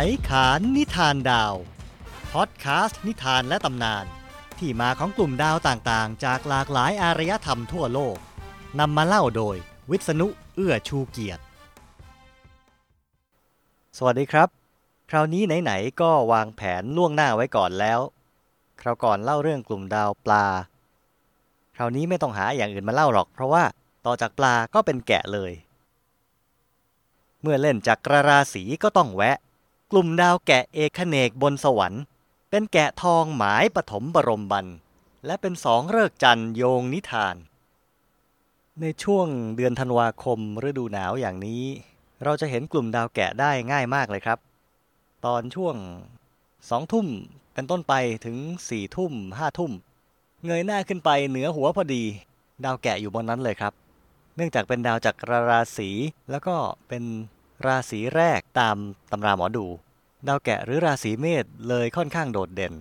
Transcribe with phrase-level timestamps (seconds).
[0.00, 1.54] ไขขานนิทานดาว
[2.32, 4.04] พอดแคสต์นิทานและตำนาน
[4.58, 8.16] ที่มาของกลุ่มดาวต่างๆ จากหลากหลายอารยธรรมทั่วโลก
[8.80, 9.56] นำมาเล่าโดย
[9.90, 11.42] วิษณุเอื้อชูเกียรติ
[13.96, 14.48] สวัสดีครับ
[15.10, 18.00] คราวนี้ไหนๆก็วางแผนล่วงหน้าไว้ก่อนแล้ว
[18.80, 20.46] คราวก่อนเล่าเรื่องกลุ่มดาวปลา
[21.74, 23.64] คราวนี้ไม่ต้องหาอย่างอื่นมาเล่าหรอก เพราะว่า
[24.06, 25.52] ต่อจากปลาก็เป็นแกะเลย
[27.42, 29.38] เมื่อเล่นจากกระราศีก็ต้องแวะ
[29.92, 32.02] กลุ่มดาวแกะเอกเนกบนสวรรค์
[32.50, 34.66] เป็นแกะทองหมายปฐมบรมบัน
[35.26, 37.36] และเป็นสองเลิกจันโยงนิทาน
[38.80, 40.38] ในช่วงเดือนธันวาคม
[40.68, 41.62] ฤดูหนาวอย่างนี้
[42.24, 44.38] เราจะเห็นกลุ่มดาวแกะได้ง่ายมากเลยครับ
[45.24, 45.76] ตอนช่วง
[46.68, 47.06] สองทุ่ม
[47.54, 47.94] เป็นต้นไป
[48.24, 48.36] ถึง
[48.68, 49.72] สี่ทุ่มห้าทุ่ม
[50.44, 52.04] เงยหน้าขึ้นไปเหนือหัวพอดี
[52.64, 53.72] ดาวแกะอยู่บนนั้นเลยครับ
[54.36, 55.90] เนื่องจากเป็นดาวจากรราศี
[56.30, 56.54] แล้วก็
[56.88, 57.04] เป็น
[57.66, 58.76] ราศีแรกตาม
[59.10, 59.66] ตำราหมอดู
[60.28, 62.74] ดาวแกะหรือราศีเมษเลยค่อนข้างโดดเด่น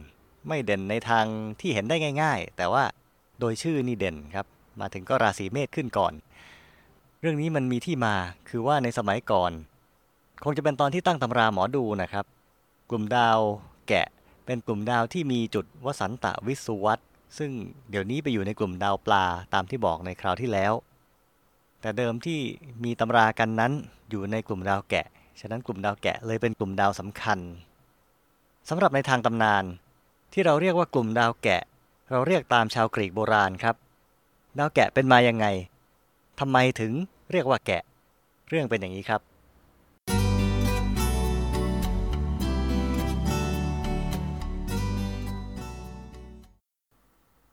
[0.48, 1.26] ไม่เด่นในทาง
[1.60, 2.84] ที่เห็นได้ง่าย ๆ แต่ว่า
[3.40, 4.46] โดยชื่อนี่เด่นครับ
[4.80, 6.14] มาถึงก็ราศีเมษขึ้นก่อน
[7.22, 8.16] เรื่องนี้มันมีที่มา
[8.50, 9.52] คือว่าในสมัยก่อน
[10.44, 12.26] คงจะเป็นตอนที่ตั้งตำราหมอดูนะครับ
[12.90, 13.40] กลุ่มดาว
[13.88, 14.08] แกะ
[14.46, 17.00] เป็นกลุ่มดาวที่มีจุดวสันตวิสุวัต
[17.38, 17.52] ซึ่ง
[17.90, 20.74] เดี๋ยวนี้ไปอยู่ในกลุ่มดาวปลาตามที่บอกในคราวที่แล้ว
[21.82, 22.40] แต่เดิมที่
[22.84, 23.72] มีตำรากันนั้น
[24.10, 25.06] อยู่ในกลุ่มดาวแกะ
[25.40, 27.40] ฉะนั้นกลุ่มดาวแกะเลยเป็นกลุ่มดาวสำคัญ
[28.70, 29.64] สำหรับในทางตำนาน
[30.34, 31.62] ที่เราเรียกว่ากลุ่มดาวแกะ
[32.12, 33.76] เราเรียกตามชาวกรีกโบราณครับ
[34.60, 35.46] ดาวแกะเป็นมายังไง
[36.40, 36.94] ทำไมถึง
[37.32, 37.82] เรียกว่าแกะ
[38.50, 39.22] เรื่องเป็นอย่างนี้ครับ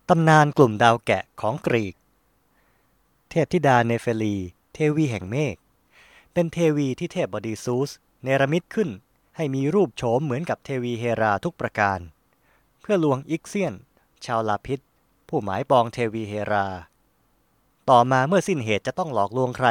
[0.08, 1.94] ตำนานกลุ่มดาวแกะของกรีก
[3.36, 4.36] เทพธิดาเนเฟลี
[4.74, 5.56] เทวีแห่งเมฆ
[6.32, 7.90] เป็นเทวีที่เทพบดีซูส
[8.22, 8.90] เนรมิตขึ้น
[9.36, 11.98] ให้มีรูปโฉมเหมือนกับเทวีเฮราทุกประการ
[12.80, 13.74] เพื่อลวงอิกเซียน
[14.24, 14.80] ชาวลาพิษ
[15.28, 16.66] ผู้หมายปองเทวีเฮรา
[17.90, 19.68] ต่อมาเมื่อสิ้นเหตุจะต้องหลอกลวงใคร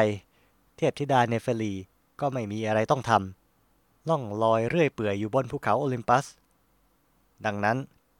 [0.78, 1.74] เทพธิดาเนเฟลี
[2.19, 6.25] ก็ไม่มีอะไรต้องทำล่องลอยเรื่อยเปื่อยอยู่บนภูเขาโอลิมปัส
[7.45, 7.78] ดังนั้น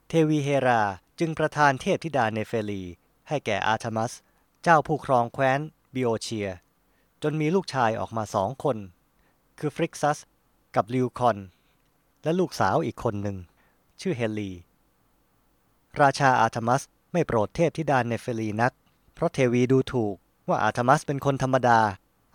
[0.08, 0.80] เทวีเฮรา
[1.18, 2.82] จึงประทานเทพธิดาเนเฟลี
[3.28, 4.14] ให้แก่อาร์ทมัส
[4.66, 5.60] เจ้าผู้ครองแคว้น
[5.94, 6.48] บิโอเชีย
[7.22, 8.76] จนมีลูกชายออกมาสองคน
[9.58, 10.18] คือฟริกซัส
[10.76, 11.38] กับลิวคอน
[12.22, 13.36] และลูกสาวอีกคนหนึ่ง
[14.00, 14.50] ชื่อเฮลี
[16.00, 16.82] ราชาอาร์ทมัส
[17.12, 18.72] ไม่โปรดเทพธิดาเนเฟลีนัก
[19.14, 20.14] เพราะเทวีดูถูก
[20.48, 21.80] ว่าอาร์ทมัสเป็นคนธรรมดา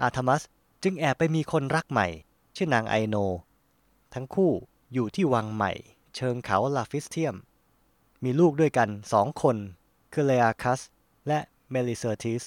[0.02, 0.42] อาร์ทมัส
[0.84, 2.08] จึงแอบไปมีคนรักใหม่
[2.56, 3.16] ชื่อนางไอโน
[4.14, 4.52] ทั้งคู่
[4.94, 5.72] อยู่ที่วังใหม่
[6.16, 7.36] เชิงเขาลาฟิสเทียม
[8.24, 9.58] มีลูกด้วยกันสองคน
[10.14, 10.80] คือเลอาคัส
[11.28, 11.40] และ
[11.72, 12.44] เมลิเซอร์ติส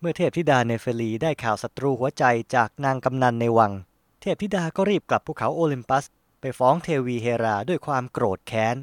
[0.00, 2.24] เมื่อเทพธิดาเนเฟลีได้ข่าวศัตรูหัวใจ
[2.54, 3.72] จากนางกำนันในวัง
[4.20, 6.04] เทพธิดาก็รีบกลับภูเขาโอลิมปัส
[6.40, 8.76] ไปฟ้องเทวีเฮราด้วยความโกรธแค้น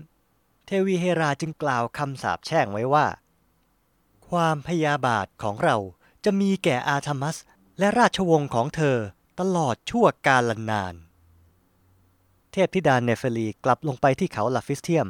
[0.66, 3.06] เทวีเฮราจึงกล่าวคำสาปแช่งไว้ว่า
[4.30, 5.78] ความพยาบาทของเรา
[6.26, 7.38] จะมีแก่อาธมัส
[7.80, 8.98] และราชวงศ์ของเธอ
[9.40, 10.96] ตลอดชั่วกาลนาน
[12.52, 15.08] เทพธิดาเนเฟลีกลับลงไปที่เขาลาฟิสเทียม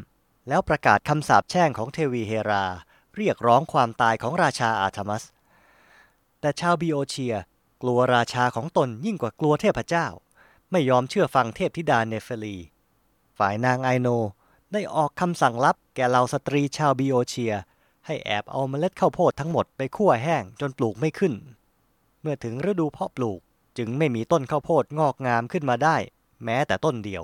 [0.48, 2.66] แล้วประกาศคำสาปแช่งของเทวีเฮรา
[3.16, 5.24] เรียกร้องความตายของราชาอาธมัส
[6.40, 7.36] แต่ชาวบิโอเชีย
[7.82, 10.08] กลัวราชาของตนยิ่งกว่ากลัวเทพเจ้า
[10.72, 12.58] ไม่ยอมเชื่อฟังเทพธิดาเนเฟลี
[13.38, 14.08] ฝ่ายนางไอโน
[14.74, 17.54] ได้ออกคำสั่งลับแก่เหล่าสตรีชาวบิโอเชีย
[18.06, 21.34] ให้แอบเอาเมล็ดข้าวโพดทั้งหมดไปคั่วแห้งจนปลูกไม่ขึ้น
[22.22, 23.40] เมื่อถึงฤดูเพาะปลูก
[23.78, 25.98] จึงไม่มีต้นข้าวโพดงอกงามขึ้นมาได้
[26.44, 27.24] แม้แต่ต้นเดียว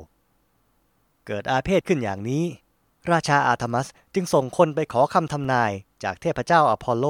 [1.26, 2.44] เกิดอาเพศขึ้นอย่างนี้
[3.12, 5.72] ราชาอาธมัสจึงส่งคนไปขอคำทำนาย
[6.04, 7.06] จากเทพเจ้าอพอลโล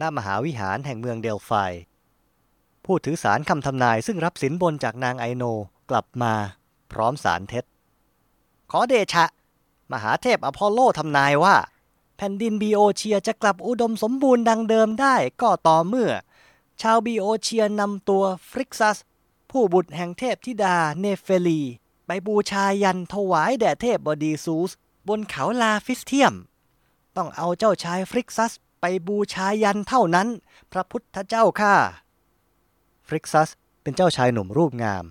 [0.00, 1.52] ณ มหาวิหารแห่งเมืองเดลไฟ
[2.84, 5.44] ผู้ถือสารคำทำนายซึ่งรับสินบนจากนางไอโน
[5.90, 6.34] กลับมา
[6.92, 7.64] พร้อมสารเท็จ
[8.70, 9.24] ขอเดชะ
[9.92, 11.56] มหาเทพอพอลโลทำนายว่า
[12.16, 16.10] แผ่นดินบีโอเชียจะกลับอุดมสมบูรณ์ดังเดิมได้ก็ต่อเมื่อ
[16.80, 18.98] ชาวบีโอเชียนำตัวฟริกซัส
[19.50, 21.60] ผู้บุตรแห่งเทพธิดาเนเฟลี
[22.06, 24.70] ไปบูชายัญถวายแด่เทพบดีซูส
[25.08, 26.34] บนเขาลาฟิสเทียม
[27.16, 30.28] ต้องเอาเจ้าชายฟริกซัสไปบูชายัญเท่านั้น
[30.72, 31.74] พระพุทธเจ้าข้า
[33.08, 33.50] ฟริกซัส
[33.82, 35.04] เป็นเจ้าชายหนุ่มรูปงาม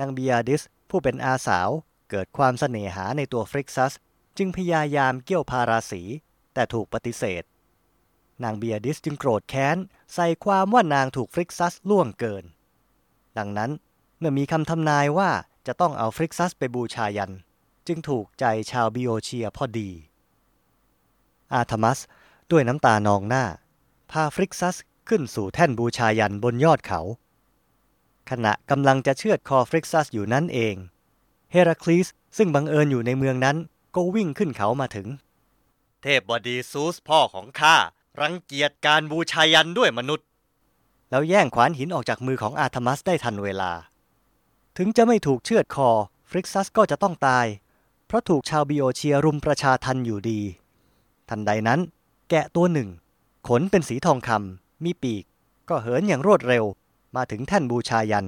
[0.00, 1.68] นางเบียดิสผู้เป็นอาสาว
[2.10, 3.92] เกิดความเสน่หาในตัวฟริกซัส
[4.38, 6.02] จึงพยายามเกี้ยวพาราสี
[6.54, 7.42] แต่ถูกปฏิเสธ
[8.44, 9.76] นางเบียดิสจึงโกรธแค้น
[10.14, 12.44] ใส่ความว่านางถูกฟริกซัสล่วงเกิน
[13.38, 13.70] ดังนั้น
[14.18, 15.30] เมื่อมีคำทำนายว่า
[15.66, 17.32] จะต้องเอาฟริกซัสไปบูชายัญ
[17.92, 19.90] จึงถูกใจชาวบิโอเชียพอดี
[21.54, 21.98] อาธมัส
[22.50, 23.44] ด้วยน้ำตานองหน้า
[24.10, 24.76] พาฟริกซัส
[25.08, 27.00] ขึ้นสู่แท่นบูชายัญบนยอดเขา
[28.30, 30.74] ขณะกำลังจะเชือดคอฟริกซัสอยู่นั่นเอง
[31.50, 33.56] เฮราคลีสซึ่งบังเอิญอยู่ในเมืองนั้น
[33.94, 35.06] ก็วิ่งขึ้นเขามาถึง
[36.02, 37.76] เทพบดีซูสพ่อของข้า
[38.20, 40.26] รังเกียจการบูชายัญด้วยมนุษย์
[41.10, 43.72] แล้วแย่งขวานหินออกจากมือของอาร์ทมัสได้ทันเวลา
[44.76, 45.90] ถึงจะไม่ถูกเชือดคอ
[46.30, 47.46] ฟริกซัสก็จะต้องตาย
[48.10, 50.40] เพราะถูกชาวบิโอเชียรุมประชาทัณฑ์อยู่ดี
[51.28, 51.80] ทันใดนั้น
[52.30, 52.88] แกะตัวหนึ่ง
[53.48, 55.24] ขนเป็นสีทองคำมีปีก
[55.68, 56.64] ก็เหินอย่างรวดเร็ว
[57.16, 58.26] มาถึงแท่นบูชายัญ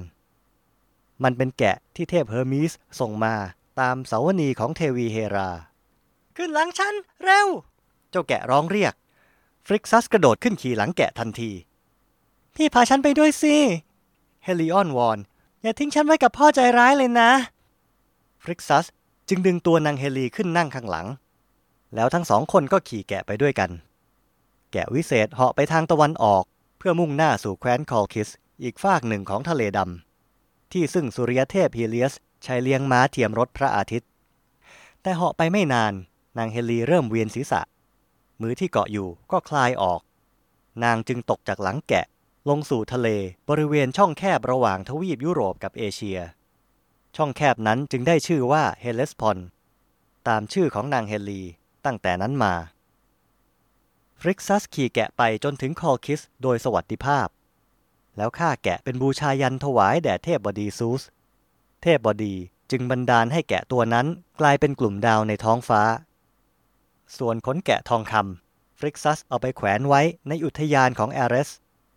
[1.22, 3.34] มันเป็นแกะที่เทพเฮอร์มิสส่งมา
[3.80, 5.50] ตามเสาวนีย์ของเทวีเฮรา
[6.36, 7.48] ขึ้นหลังฉัน เร็ว
[8.10, 8.94] เจ้าแกะร้องเรียก
[9.66, 11.50] ฟริกซัสกระโดดขึ้นขี่หลังแกะทันที
[12.54, 13.56] พี่พาฉันไปด้วยสิ
[14.44, 15.18] เฮลีอ้อนวอน
[15.62, 17.30] อย่าทิ้งฉันไว้กับพ่อใจร้ายเลยนะ
[18.44, 18.86] ฟริกซัส
[19.28, 21.06] จึงดึงตัวนางเฮลีขึ้นนั่งข้างหลัง
[21.94, 23.70] แล้วทั้งสองคนก็ขี่แกะไปด้วยกัน
[24.72, 26.44] แกะวิเศษเหาะไปทางตะวันออก
[26.78, 28.28] เพื่อมุ่งหน้าสู่แคว้นคอลคิส
[28.62, 32.14] อีกฝากหนึ่งของทะเลดำที่ซึ่งสุริยเทพฮีเลียส
[32.44, 34.08] ใช้เลี้ยงม้าเทียมรถพระอาทิตย์
[35.02, 35.92] แต่เหาะไปไม่นาน
[36.38, 37.60] นางเฮลีเริ่มเวียนศีรษะ
[38.40, 40.00] มือที่เกาะอยู่ก็คลายออก
[40.84, 42.06] นางจึงตกจากหลังแกะ
[42.48, 43.08] ลงสู่ทะเล
[43.48, 46.18] บริเวณช่องแคบระหว่างทวีปยุโรปกับเอเชีย
[47.16, 49.38] ช่องแคบนั้นจึงได้ชื่อว่าเฮเลสพอน
[50.28, 51.42] ตามชื่อของนางเฮลี
[51.84, 52.54] ตั้งแต่นั้นมา
[54.20, 57.28] ฟริกซัสขี่แกะไปจนถึงคอลคิสโดยสวัสดิภาพ
[58.16, 61.02] แล้วฆ่าแกะเป็นบูชายัญถวายแด่เทพบดีซูส
[61.82, 62.34] เทพบดี
[62.70, 64.06] จึงบันดาลให้แกะตัวนั้น
[64.40, 65.82] กลายเป็นกลุ่มดาวในท้องฟ้า
[67.16, 71.50] ส่วนขนแกะทองคำฟริกซัสเอาไปแขวนไว้ในอุทยานของแอเรส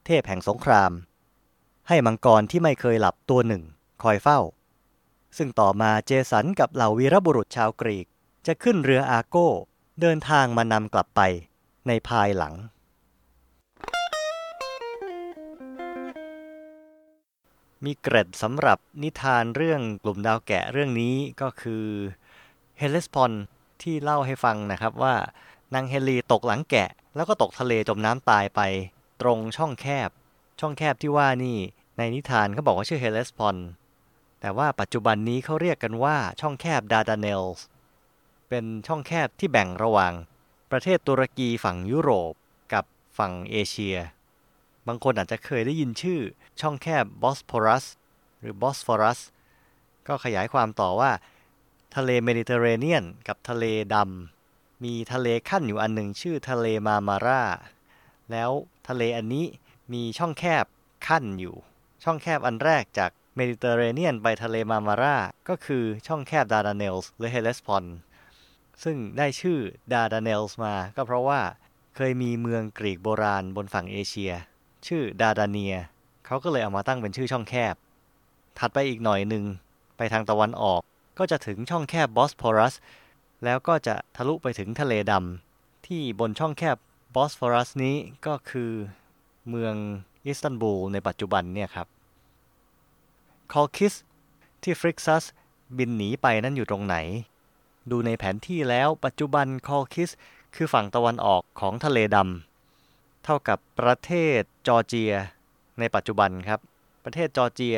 [0.06, 0.92] เทพแห่งสงคราม
[1.88, 3.64] ให้มังกรที่ไม่เคยหลับตัวหนึ่ง
[4.04, 4.40] คอยเฝ้า
[5.38, 8.06] ซึ่งต่อมาเจสันกับเหล่าวีรบุรุษชาวกรีก
[8.48, 9.48] จะขึ้นเรืออาโก้
[10.02, 11.22] เดินทางมานำกลับไป
[11.88, 12.54] ในภายหลัง
[17.86, 21.86] มีเกร็ดสำหรับนิทานเรื่องกลุ่มดาวแกะเรื่องนี้ก็คือ
[22.78, 23.32] เฮเลสพอน
[23.82, 25.16] ที่เล่าให้ฟังนะครับว่า
[25.74, 28.62] นางเฮลีตกหลังแกะ แล้วก็ตกทะเลจมน้ำตายไป
[29.22, 30.10] ตรงช่องแคบ
[30.60, 31.58] ช่องแคบที่ว่านี่
[31.98, 33.56] ในนิทานเขาบอกว่าชื่อเฮเลสพอน
[34.40, 37.66] แต่ว่าปัจจุบันนี้เขาเรียกกันว่าช่องแคบดาดาเนลส์
[38.50, 40.14] เป็นช่องแคบที่แบ่งระหว่าง
[40.72, 42.34] ประเทศตุรกีฝั่งยุโรป
[42.74, 42.86] กับ
[43.18, 43.98] ฝั่งเอเชีย
[44.88, 46.20] บางคนอาจจะเคยได้ยินชื่อ
[46.62, 47.86] ช่องแคบบอสพอรัส
[48.40, 49.20] หรือบอสฟอรัส
[50.08, 51.12] ก็ขยายความต่อว่า
[51.96, 53.66] ทะเลเมดิเตอร์เรเนียนกับทะเล
[53.96, 57.44] ดำมีทะเลคั่นอยู่อันหนึ่งชื่อทะเลมามารา
[58.32, 58.52] แล้ว
[58.88, 59.46] ทะเลอันนี้
[59.94, 60.66] มีช่องแคบ
[61.08, 61.56] คั่นอยู่
[62.04, 65.18] ช่องแคบอันแรกจาก เมดิเตอร์เรเนียนไปทะเลมามารา
[65.50, 67.86] ก็คือช่องแคบดาดาเนลส์หรือเฮเลสพอน
[68.84, 69.60] ซึ่งได้ชื่อ
[69.94, 71.42] ดาดาเนลส์มาก็เพราะว่า
[71.96, 74.34] เคยมีเมืองกรีกโบราณบนฝั่งเอเชีย
[74.88, 75.76] ชื่อดาดาเนีย
[76.26, 77.76] เขาก็เลยเอามาตั้งเป็นชื่อช่องแคบ
[78.60, 79.44] ถัดไปอีกหน่อยหนึ่ง
[79.98, 80.82] ไปทางตะวันออก
[81.18, 82.76] ก็จะถึงช่องแคบบอสฟอรัส
[83.44, 86.78] แล้วก็จะทะลุไปถึงทะเลดำที่บนช่องแคบ
[87.16, 87.96] บอสฟอรัสนี้
[88.28, 88.72] ก็คือ
[89.50, 89.76] เมือง
[90.26, 91.88] อิสตันบูลในปัจจุบันเนี่ยครับ
[93.60, 93.94] คอลคิส
[94.64, 95.24] ที่ฟริกซัส
[95.78, 96.96] บินหนีไปนั้นอยู่ตรงไหน
[97.92, 100.10] ดูในแผนที่แล้วปัจจุบันคอลคิส
[100.56, 105.14] คือฝั่งตะวันออกของทะเลดำเท่ากับประเทศจอร์เจีย
[105.80, 106.60] ในปัจจุบันครับ
[107.04, 107.78] ประเทศจอร์เจีย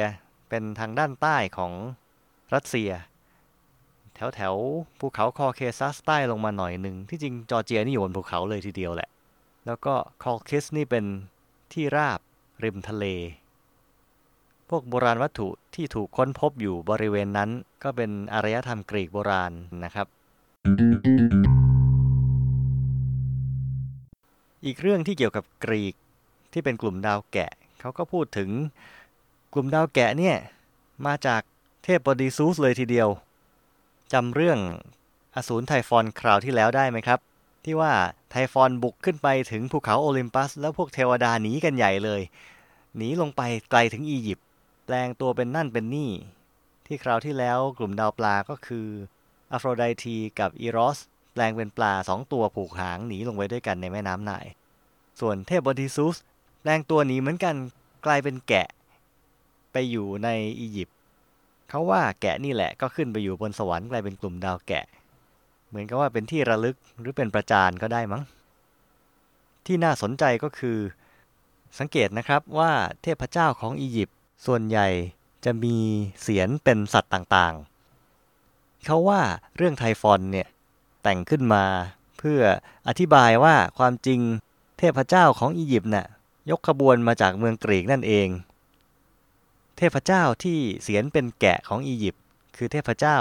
[0.50, 1.72] เป็นทางด้านใต้ของ
[2.54, 2.92] รัสเซีย
[4.16, 4.56] แถวแถว
[5.00, 9.10] ภูเขาคอเคซัสใต้ลงมาหน่อยหนึ่งที่จริงจอร์เจียนี่อยู่บนภูเขาเลยทีเดียวแหละ
[9.66, 9.94] แล้วก็
[10.24, 11.06] คอลคิสนี่เป็น
[11.74, 12.20] ที่ราบ
[12.64, 13.06] ริมทะเล
[14.70, 17.50] พวกโบราณวัตถุที่ถูกค้นพบอยู่บริเวณนั้น
[17.84, 19.52] ก็เป็นอารยธรรมกรีกโบราณ
[19.84, 20.08] นะครับ
[24.66, 25.94] อีกเรื่องที่เกี่ยวกับกรีก
[26.54, 28.50] ที่เป็นกลุ่มดาวแกะเขาก็พูดถึง
[29.54, 30.36] กลุ่มดาวแกะเนี่ย
[31.06, 31.42] มาจาก
[31.84, 33.10] เทพบดีซูสเลยทีเดียว
[34.14, 34.60] จำเรื่อง
[35.36, 37.20] อสูรไทฟอนคราวที่แล้วได้ไหมครับ
[37.66, 37.94] ที่ว่า
[38.30, 42.22] ไทฟอนบุกขึ้นไปถึงภูเขาโอลิมปัส แล้วพวกเทวดาหนีกันใหญ่เลย
[42.96, 44.47] หนีลงไปไกลถึงอียิปต์
[44.90, 46.12] แปลงตัวเป็นนั่นเป็นนี่
[46.86, 48.88] ที่คราวที่แล้วกลุ่มดาวปลาก็คือ
[49.52, 50.98] อะโฟรไดทีกับอีรอส
[51.34, 54.46] แปลงเป็นปลาสองตัวผูกหางหนีลงไปด้วยกันในแม่น้ำไนาย
[55.20, 56.18] ส่วนเทพบดีซูส
[56.62, 57.56] แปลงตัวหนีเหมือนกัน
[58.06, 58.68] กลายเป็นแกะ
[59.72, 60.30] ไปอยู่ใน
[60.60, 60.98] อียิปต์
[61.70, 64.86] เขาว่าแกะนี่แหละก็ขึ้นไปอยู่บนสวรรค์กลายเป็นกลุ่มดาวแกะ
[65.68, 68.24] เหมือนกับว่าเป็นที่ระลึกหรือเป็นประจานก็ได้มั้ง
[69.66, 70.78] ที่น่าสนใจก็คือ
[71.80, 74.88] สังเกตนะครับว่าเทพเจ้าของอียิปต์ ส่วนใหญ่
[75.46, 75.76] จะมี
[76.22, 79.22] เสียนเป็นสัตว์ต่างๆ เขาว่า
[79.56, 80.48] เรื่องไทฟอนเนี่ย
[81.04, 81.64] แต่งขึ้นมา
[82.18, 82.42] เพื่อ
[82.88, 84.20] อธิบายว่าความจริง
[84.80, 86.08] เทพเจ้าของอียิปต์น่ะ
[86.50, 88.28] ยกขบวนมาจากเมืองกรีกนั่นเอง
[89.78, 92.24] เทพเจ้าที่เสียนเป็นแกะของอียิปต์
[92.58, 93.18] คือเทพเจ้า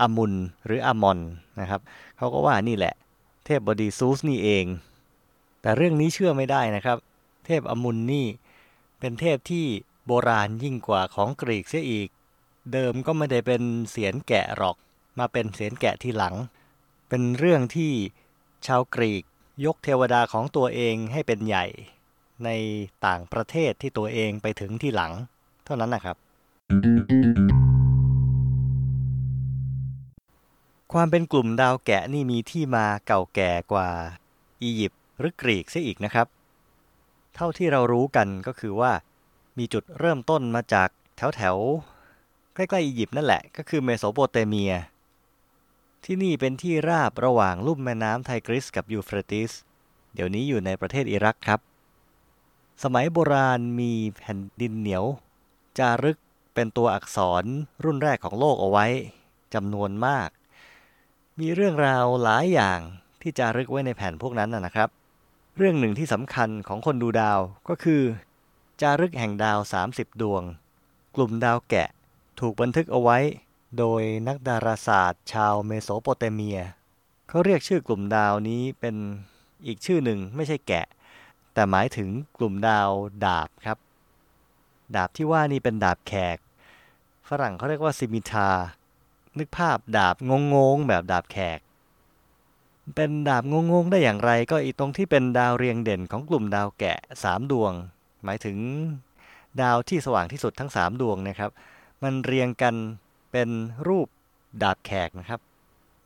[0.00, 0.32] อามุน
[0.66, 1.18] หรืออามอน
[1.60, 1.80] นะครับ
[2.16, 2.94] เขาก็ว่านี่แหละ
[3.44, 4.64] เทพบดีซูสนี่เอง
[5.62, 6.98] แต่เรื่องนี้เชื่อไม่ได้นะครับ
[7.46, 8.26] เทพอามุนนี่
[9.00, 9.66] เป็นเทพที่
[10.12, 12.08] โบราณยิ่งกว่าของกรีกเสียอีก
[12.72, 14.76] เดิมก็ไม่ได้เป็นเสียนแกะหรอก
[15.18, 16.34] มาเป็นเสียนแกะทีหลัง
[17.08, 17.92] เป็นเรื่องที่
[18.66, 19.22] ชาวกรีก
[19.64, 21.66] ยกเทวดาของตัวเองให้เป็นใหญ่
[22.44, 22.48] ใน
[23.06, 25.12] ต่างประเทศที่ตัวเองไปถึงที่หลัง
[25.64, 26.16] เท่านั้นนะครับ
[30.92, 33.88] ความเป็นกลุ่มดาวแกะนี่มีที่มาเก่าแก่กว่า
[34.62, 36.26] อียิปต์หรือกรีกเสียอีกนะครับ
[37.34, 38.92] เท่าที่เรารู้กันก็คือว่า
[39.60, 41.56] มีจุดเริ่มต้นมาจากแถวแถว
[42.54, 44.74] ใกล้ๆอียิปต์นั่นแหละ ก็คือเมโสโปเตเมีย
[46.04, 49.50] ที่นี่เป็นที่ราบระหว่างลุ่มแม่น้ำไทกริสกับยูเฟรติส
[50.14, 51.60] เดี๋ยวนี้อยู่ในประเทศอิรักครับ
[52.82, 55.04] สมัยโบราณมีแผ่นดินเหนียว
[55.78, 56.18] จารึก
[56.54, 57.44] เป็นตัวอักษร
[57.84, 58.86] รุ่นแรกของโลกเอาไว้
[59.54, 60.28] จำนวนมาก
[61.40, 62.80] มีเรื่องราวหลายอย่าง
[63.22, 64.88] ที่จารึกไว้ในแผ่นพวกนั้นนะครับ
[65.56, 67.38] เรื่องหนึ่งที่สำคัญของคนดูดาว
[67.68, 68.02] ก็คือ
[68.80, 69.58] จารึกแห่งดาว
[69.90, 70.42] 30 ดวง
[71.14, 71.88] กลุ่มดาวแกะ
[72.40, 73.18] ถูกบันทึกเอาไว้
[73.78, 76.60] โดยนักดาราศาสตร์ ชาวเมโสโปเตเมีย
[77.28, 78.96] เขาเรียกชื่อกลุ่มดาวนี้เป็น
[79.66, 80.86] อีกชื่อหนึ่งไม่ใช่แกะ
[81.54, 82.08] แต่หมายถึง
[82.38, 82.90] กลุ่มดาว
[83.24, 83.78] ดาบครับ
[84.96, 86.38] ดาบที่ว่านี่เป็นดาบแขก
[87.28, 88.50] ฝรั่งเขาเรียกว่า scimitar
[89.38, 90.16] นึกภาพดาบ
[90.54, 91.60] งงๆแบบดาบแขก
[92.94, 97.72] เป็นดาบงงๆได้อย่างไรก็อีตรงที่เป็นดาวเรียงเด่นของกลุ่มดาวแกะสามดวง
[98.24, 98.56] หมายถึง
[99.62, 101.50] ดาวที่สว่างที่สุดทั้งสามดวงนะครับ
[102.02, 102.74] มันเรียงกัน
[103.32, 103.48] เป็น
[103.86, 104.08] รูป
[104.62, 105.40] ดาบแขกนะครับ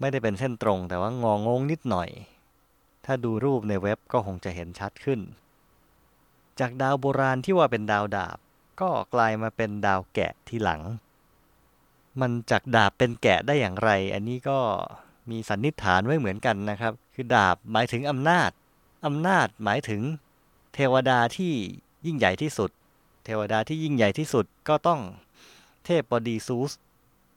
[0.01, 2.09] ไม่ได้เป็นเส้นตรงแต่ว่างองงนิดหน่อย
[3.05, 5.21] ถ้าดูรูปในเว็บก็คงจะเห็นชัดขึ้น
[6.61, 8.39] จากดาวโบราณที่ว่าเป็นดาวดาบ
[8.81, 10.83] ก็กลายมาเป็นดาวแกะทีหลัง
[12.21, 14.59] มันจากดาบเป็นแกะได้อย่างไร อันนี้ก็
[15.31, 18.51] มีสันนิษฐานไว้เหมือนกันนะครับ คือดาบหมายถึงอำนาจ
[19.07, 20.03] อำนาจหมายถึง
[20.75, 21.55] เทวดาที่
[22.07, 22.71] ยิ่งใหญ่ที่สุด
[23.25, 25.01] เทวดาที่ยิ่งใหญ่ที่สุดก็ต้อง
[25.85, 26.73] เทพบอดีซูส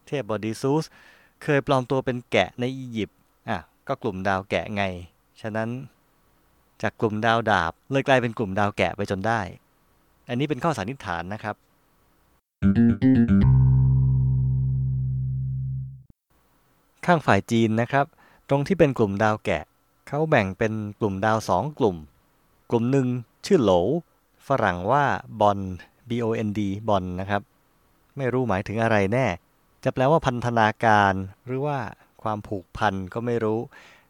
[0.07, 0.86] เทพบอดีซูส
[1.43, 3.17] เคยปลอมตัวเป็นแกะในอียิปต์
[3.50, 3.57] อะ
[3.88, 4.83] ก็กลุ่มดาวแกะไง
[5.41, 5.69] ฉะนั้น
[6.81, 9.41] จากกลุ่มดาวดาบเลยกลายเป็นกลุ่มดาวแกะไปจนได้
[10.29, 11.55] อันนี้เป็นข้อสันนิษฐานนะครับ
[17.05, 18.05] ข้างฝ่ายจีนนะครับ
[18.50, 19.63] ตรงที่เป็นกลุ่มดาวแกะ
[20.07, 21.95] เขาแบ่งเป็นกลุ่มดาวสองกลุ่ม
[22.69, 23.07] กลุ่มหนึ่ง
[23.45, 23.71] ชื่อโหล
[24.47, 25.03] ฝรั่งว่า
[25.41, 25.59] บอน
[26.09, 27.41] B O N D บอนนะครับ
[28.17, 29.25] ไม่รู้หมายถึงอะไรแน่
[29.83, 31.13] จะแปลว่าพันธนาการ
[31.45, 31.77] หรือว่า
[32.23, 33.59] ความผูกพันก็ไม่รู้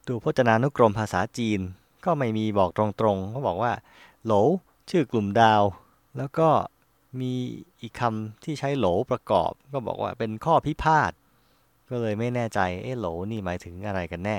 [0.08, 1.60] ดูพจนานุกรมภาษาจีน
[2.06, 3.74] ก็ไม่มีบอกตรงๆเขาบอกว่า
[4.26, 4.34] โหล
[4.90, 5.64] ชื่อกลุ่มดาว
[6.18, 6.50] แล้วก็
[7.20, 7.34] มี
[7.82, 11.12] อีกคำที่ใช้โหลประกอบ ก็บอกว่าเป็นข้อพิพาท
[11.90, 14.38] ก็เลยไม่แน่ใจ เอ๊โหลนี่หมายถึงอะไรกันแน่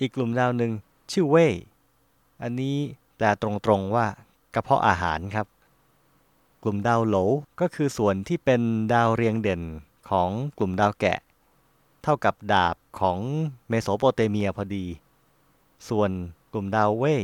[0.00, 0.72] อีกกลุ่มดาวหนึ่ง
[1.12, 1.52] ชื่อเว่ย
[2.42, 2.76] อันนี้
[3.16, 4.06] แปลตรงๆว่า
[4.56, 5.46] กระเพาะอาหารครับ
[6.62, 7.16] กลุ่มดาวโหล
[7.60, 9.62] ก็คือส่วนที่เป็นดาวเรียงเด่น
[10.10, 11.18] ของกลุ่มดาวแกะ
[12.02, 13.18] เท่ากับดาบของ
[13.68, 14.86] เมโสโปเตเมียพอดี
[15.88, 16.10] ส่วน
[16.52, 17.22] กลุ่มดาวเว่ย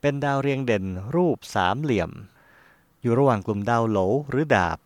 [0.00, 0.84] เป็นดาวเรียงเด่น
[1.14, 2.10] รูปสามเหลี่ยม
[3.00, 3.98] อยู่ระหว่างกลุ่มดาวโหล
[4.30, 4.78] หรือดาบ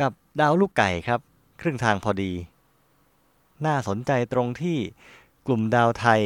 [0.00, 1.20] กับดาวลูกไก่ครับ
[1.60, 2.32] ครึ่งทางพอดี
[3.64, 4.78] น่าสนใจตรงที่
[5.46, 6.20] กลุ่มดาวไทย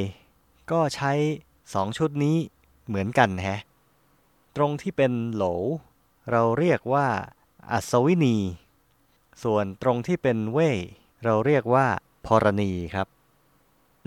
[0.71, 1.13] ก็ใช้
[1.75, 2.37] สองชุดนี้
[2.87, 3.61] เหมือนกันแฮะ
[4.57, 5.45] ตรงที่เป็นโหล
[6.31, 7.07] เราเรียกว่า
[7.73, 8.37] อัศวินี
[9.43, 10.79] ส่วนตรงที่เป็นเว่ย
[11.25, 11.87] เราเรียกว่า
[12.27, 13.07] พรณีครับ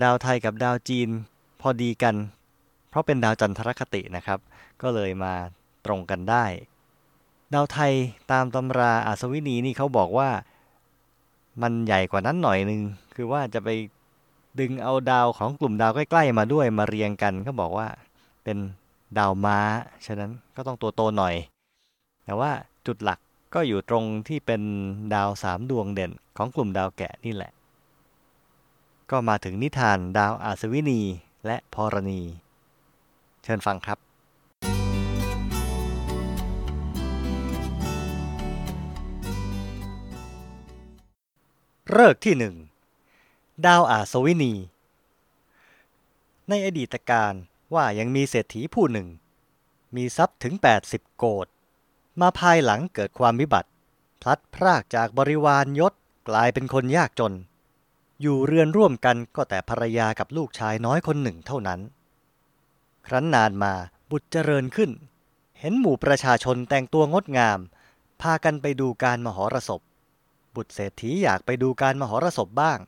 [0.02, 1.08] ดาวไทยกับดาวจีน
[1.60, 2.14] พอดีกัน
[2.88, 4.38] เพราะเป็นดาวจันทรคตินะครับ
[4.82, 5.34] ก็เลยมา
[5.86, 6.44] ตรงกันได้
[7.54, 7.92] ดาวไทย
[8.32, 10.30] ตามตำราอัศวินีนี่เขาบอกว่า
[11.62, 12.80] มันใหญ่กว่านั้นหน่อยนึง
[13.14, 13.68] คือว่าจะไป
[14.60, 17.88] ดึงเอาดาวของกลุ่มดาวใกล้ ๆ มาด้วยมาเรียงกันเขาบอกว่า
[18.44, 18.58] เป็น
[19.18, 19.58] ดาวม้า
[20.06, 21.34] ฉะนั้นก็ต้องตัวโตหน่อย
[22.24, 22.50] แต่ว่า
[22.86, 23.18] จุดหลัก
[23.54, 24.62] ก็อยู่ตรงที่เป็น
[25.14, 27.52] ดาวสามดวงเด่นของกลุ่มดาวแกะนี่แหละ
[29.10, 31.00] ก็มาถึงนิทานดาวอาศวินี
[31.46, 32.20] และพรณี
[33.44, 33.98] เชิญฟังครับ
[41.92, 42.54] เลิกที่หนึ่ง
[43.66, 44.52] ดาวอาศวินี
[46.48, 47.34] ในอดีตการ
[47.74, 49.08] ว่ายังมีเศรษฐีผู้หนึ่ง
[49.96, 50.54] มีทรัพย์ถึง
[50.86, 51.46] 80 โกด
[52.20, 53.70] มาภายหลังเกิดความวิบัติ
[54.22, 55.92] พลัดพรากจากบริวารยศ
[56.28, 57.32] กลายเป็นคนยากจน
[58.22, 61.80] อยู่เรือนร่วมกันก็แต่ภรรยากับลูกชายน้อยคนหนึ่งเท่านั้น
[63.06, 63.74] ครั้นนานมา
[64.10, 64.90] บุตรเจริญขึ้น
[65.60, 67.58] เห็นหมู่ประชาชนแต่งตัวงดงาม
[68.20, 69.80] พากันไปดูการมหรสพ
[70.54, 72.78] บุตรเศรษฐีอยากไปดูการมหรสพบ้าง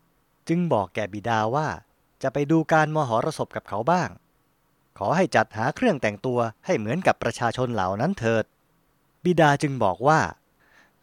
[0.49, 1.69] จึงบอกแก่บิดาว่า
[2.23, 4.09] จะไปดูการมหรสพกับเขาบ้าง
[4.99, 8.45] ขอให้จัดหาเครื่องแต่งตัวให้เหมือนกับประชาชนเหล่านั้นเถิด
[9.25, 10.21] บิดาจึงบอกว่า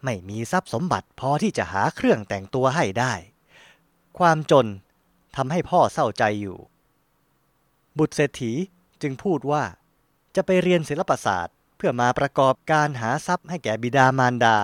[0.03, 3.13] ไม่มีทรัพย์สมบัติพอที่จะหาเครื่องแต่งตัวให้ได้
[4.17, 4.65] ความจน
[5.35, 6.57] ทำให้พ่อเศร้าใจอยู่
[7.97, 8.51] บุตรเศรษฐี
[9.01, 9.63] จึงพูดว่า
[10.35, 14.57] จะไปเรียนศิลปศาสตร์เพื่อมาประกอบการหาทรัพย์ให้แก่บิดามารดา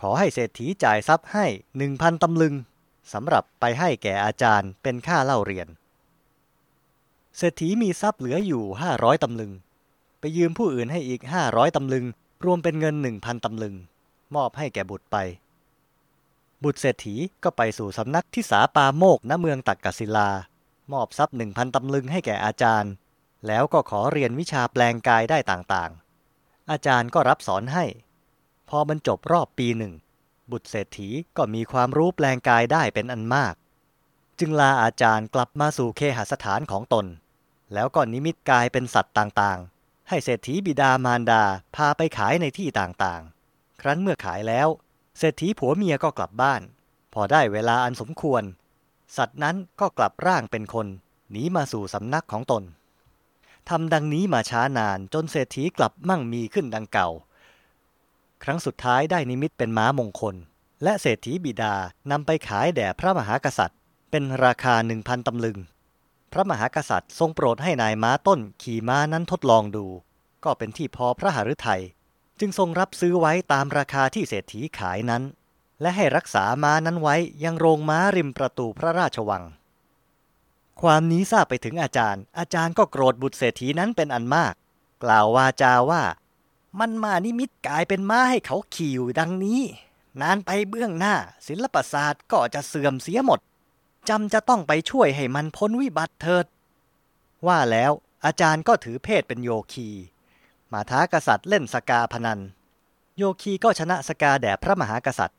[0.00, 2.54] ขอให้เศรษฐีจ่ายทรัพย์ให้หนึ่งพันตำลึง
[3.12, 5.68] สำหรับไปให้แก่อาจารย์เป็นค่าเล่าเรียน
[7.36, 9.52] เศรษฐีมีทรัพย์เหลืออยู่ห้าร้อยตำลึง
[10.20, 12.04] ไปยืมผู้อื่นให้อีกห้าร้อยตำลึง
[12.44, 13.74] รวมเป็นเงินหนึ่งพันตำลึง
[14.34, 15.16] มอบให้แก่บุตรไป
[16.64, 20.30] บุตรเศรษฐีก็ไปสู่สำนักที่สาปาโมกณเมืองตักกศิลา
[20.92, 22.92] มอบทรัพย์หนึ่งพันตำลึงให้แก่อาจารย์
[23.46, 27.84] แล้วก็ขอเรียนวิชาแปลงกายได้ต่างๆ อาจารย์ก็รับสอนให้
[28.68, 29.92] พอบรรจบรอบปีหนึ่ง
[30.50, 33.54] บุตรเศรษฐีก็มีความรู้แปลงกายได้เป็นอันมาก
[34.38, 37.06] จึงลาอาจารย์กลับมาสู่เคหสถานของตน
[37.74, 41.42] แล้วก็นิมิตกายเป็นสัตว์ต่างๆ ให้เศรษฐีบิดามารดา
[41.76, 44.68] พาไปขายในที่ต่างๆ ครั้นเมื่อขายแล้ว
[45.18, 46.62] เศรษฐีผัวเมียก็กลับบ้าน
[47.12, 48.42] พอได้เวลาอันสมควร
[49.16, 50.86] สัตว์นั้นก็กลับร่างเป็นคน
[51.30, 52.62] หนีมาสู่สำนักของตน
[53.68, 57.08] ทำดังนี้มาช้านานจนเศรษฐีกลับมั่งมีขึ้นดังเก่า
[58.42, 60.34] ครั้งสุดท้ายได้นิมิตเป็นม้ามงคล
[60.82, 61.74] และเศรษฐีบิดา
[62.10, 63.78] นำไปขายแด่พระมหากษัตริย์
[64.10, 65.58] เป็นราคาหนึ่งพันตำลึง
[66.32, 69.86] พระมหากษัตริย์ทรงโปรดให้นายม้าต้นขี่ม้านั้นทดลองดู
[70.44, 71.82] ก็เป็นที่พอพระหฤทัย
[72.40, 75.22] จึงทรงรับซื้อไว้ตามราคาที่เศรษฐีขายนั้น
[75.80, 79.44] และให้รักษาม้านั้นไว้ยังโรงม้าริมประตูพระราชวัง
[80.80, 84.54] ความนี้ทราบไปถึงอาจารย์ อาจารย์ก็โกรธบุตรเศรษฐีนั้นเป็นอันมาก
[85.04, 86.02] กล่าววาจาว่า
[86.80, 89.60] มันมานิมิตกายเป็นม้าให้เขาขี่อยู่ดังนี้
[90.20, 91.14] นานไปเบื้องหน้า
[91.46, 93.40] ศิลปศาสตร์ก็จะเสื่อมเสียหมด
[94.08, 96.46] จำจะต้องไปช่วยให้มันพ้นวิบัติเถิด
[97.46, 97.92] ว่าแล้ว
[98.24, 99.88] อาจารย์ก็ถือเพศเป็นโยคี
[100.72, 102.40] มาท้ากษัตริย์เล่นสกาพนัน
[103.18, 105.38] โยคีก็ชนะสกาแด่พระมหากษัตริย์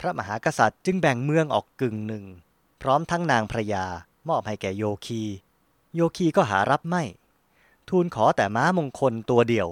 [0.00, 2.24] พระมหากษัตริย์จึงแบ่งเมืองออกกึ่งหนึ่ง
[2.82, 3.86] พร้อมทั้งนางพระยา
[4.28, 5.22] มอบให้แก่โยคี
[5.94, 7.02] โยคีก็หารับไม่
[7.88, 9.68] ทูลขอแต่ม้ามงคลตัวเดียว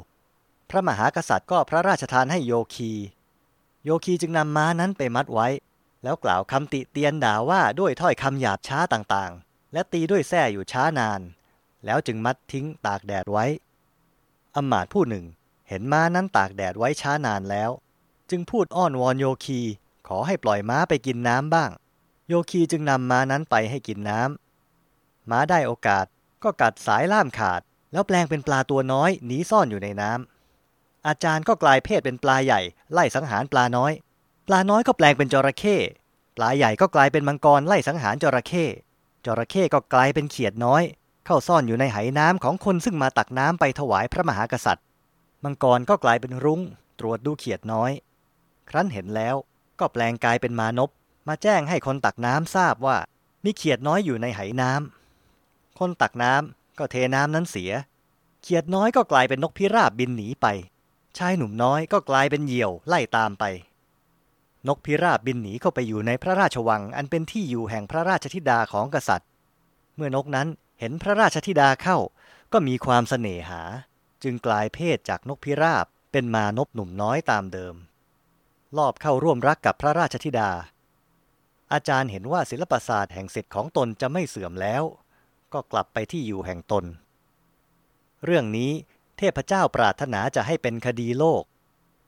[0.71, 2.93] พระมหากษัตริย์ก็พระราชทานให้โยคี
[3.85, 5.49] โยคีจึงนำม้านั้นไปมัดไว้
[6.03, 11.21] แล้วกล่าวคำติเตียนด่าว่าด้วยถ้อยคำหยาบช้าต่างๆ และตีด้วยแส้อยู่ช้านาน
[11.85, 13.47] แล้วจึงมัดทิ้งตากแดดไว้
[14.57, 15.25] อำมาตผู้หนึ่ง
[15.69, 17.71] เห็นม้านั้นตากแดดไว้ช้านานแล้ว
[18.31, 19.61] จึงพูดอ้อนวอนโยคี
[20.09, 21.71] ขอให้ปล่อยม้าไปกินน้ำบ้าง
[22.29, 26.07] โยคีจึงนำม้านั้นไปให้กินน้ำม้าได้โอกาส
[26.43, 27.61] ก็กัดสายล่ามขาด
[27.93, 32.61] แล้วแปลงเป็นปลาตัวน้อยหนีซ่อนอยู่ในน้ำอาจารย์ก็กลายเพศเป็นปลาใหญ่
[32.93, 33.93] ไล่สังหารปลาน้อย
[34.47, 35.77] ปลาน้อยก็แปลงเป็นจระเข้
[36.37, 38.65] ปลาใหญ่ก็กลายเป็นมังกรไล่สังหารจระเข้
[39.25, 40.83] จระเข้ก็กลายเป็นเขียดน้อย
[41.27, 44.87] เข้าซ่อนอยู่ในไหน้ำของคนซึ่งมาตักน้ำไปถวายพระมหากษัตริย์
[45.45, 46.61] มังกรก็กลายเป็นรุ้ง
[46.99, 47.91] ตรวจดูเขียดน้อย
[48.71, 49.35] ครั้นเห็นแล้ว
[49.81, 50.91] ก็แปลงกายเป็นมานพ
[51.29, 52.97] มาแจ้งให้คนตักน้ำทราบว่า
[53.45, 57.73] มีเขียดน้อยอยู่ในไหน้ำคนตักน้ำก็เทน้ำนั้นเสีย
[58.43, 60.47] เขียดน้อยก็กลายเป็นนกพิราบบินหนีไป
[61.19, 63.45] ชายหนุ่มน้อยก็กลายเป็นเหยี่ยวไล่ตามไป
[64.69, 69.29] นกพิราบบินหนีเข้าไปอยู่ในพระราชวัง อันเป็นที่อยู่แห่งพระราชธิดาของกษัตริย์
[69.97, 70.49] เมื่อนกนั้น
[70.81, 71.99] เห็นพระราชธิดาเข้า
[72.53, 73.63] ก็มีความเสน่หา
[74.23, 77.75] จึงกลายเพศจากนกพิราบเป็นมานพหนุ่มน้อยตามเดิม
[78.77, 80.51] รอบเข้าร่วมรักกับพระราชธิดา
[81.73, 84.83] อาจารย์เห็นว่าศิลปศาสตร์แห่งสิทธิ์ของตนจะไม่เสื่อมแล้ว
[85.53, 86.85] ก็กลับไปที่อยู่แห่งตน
[88.25, 88.73] เรื่องนี้
[89.19, 91.43] เทพเจ้าปรารถนาจะให้เป็นคดีโลก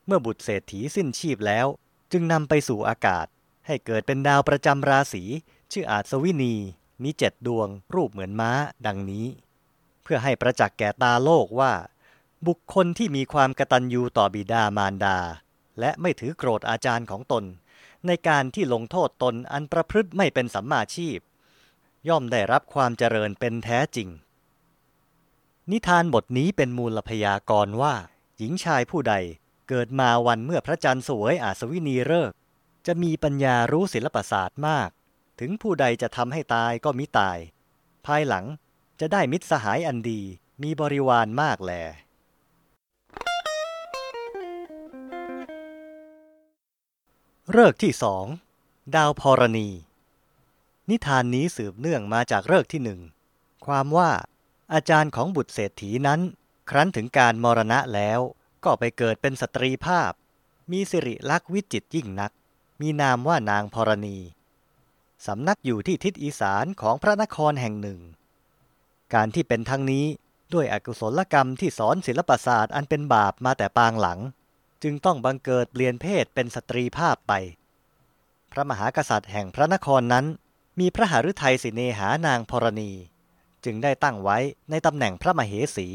[0.06, 1.66] เมื่อบุตรเศรษฐีสิ้นชีพแล้ว
[2.12, 3.26] จึงนำไปสู่อากาศ
[3.66, 5.22] ให้เกิดเป็นดาวประจำราศี
[5.72, 6.54] ชื่ออาสวินี
[7.02, 8.50] มีเจ็ดดวง รูปเหมือนม้า
[8.86, 9.26] ดังนี้
[10.02, 11.72] เพื่อให้ประจักษ์แก่ตาโลกว่า
[12.46, 15.18] บุคคลที่มีความกตัญญูต่อบิดามารดา
[15.80, 17.44] และไม่ถือโกรธอาจารย์ของตน
[18.06, 21.18] ในการที่ลงโทษตนอันประพฤติไม่เป็นสัมมาชีพ
[22.08, 24.08] ย่อมได้รับความเจริญเป็นแท้จริง
[25.70, 27.94] นิทานบทนี้เป็นมูลพยากรณ์ว่า
[28.38, 29.14] หญิงชายผู้ใด
[29.68, 32.36] เกิดมาวันเมื่อพระจันทร์สวยอาสวินีฤกษ์
[32.86, 34.88] จะมีปัญญารู้ศิลปศาสตร์มาก
[35.40, 37.38] ถึงผู้ใดจะทำให้ตายก็มิตาย
[38.06, 38.44] ภายหลัง
[39.00, 40.20] จะได้มิตรสหายอันดี
[40.62, 41.72] มีบริวารมากแล
[47.52, 48.24] เลิกที่สอง
[48.94, 49.68] ดาวพรณี
[50.90, 53.00] นิทานนี้สืบเนื่องมาจากฤกษ์ที่หนึ่ง
[53.66, 54.10] ความว่า
[54.72, 56.20] อาจารย์ของบุตรเศรษฐีนั้น
[56.70, 58.20] ครั้นถึงการมรณะแล้ว
[58.64, 60.12] ก็ไปเกิดเป็นสตรีภาพ
[60.70, 62.32] มีสิริลักษณ์วิจิตรยิ่งนัก
[62.80, 64.18] มีนามว่านางภรณี
[65.26, 68.00] สำนักอยู่ที่ทิศอีสานของพระนครแห่งหนึ่ง
[69.14, 70.06] การที่เป็นทั้งนี้
[70.54, 74.20] ด้วยอกุศลกรรมที่สอนศิลปศาสตร์อันเป็นบาปมาแต่ปางหลัง
[74.82, 77.32] จึงต้องบังเกิดเปลี่ยนเพศเป็นสตรีภาพไป
[78.52, 80.26] พระมหากษัตริย์แห่งพระนครนั้น
[80.80, 82.90] มีพระหฤทัยสิเนหานางพรณี
[83.64, 84.38] จึงได้ตั้งไว้
[84.70, 85.88] ในตำแหน่งพระมเหสี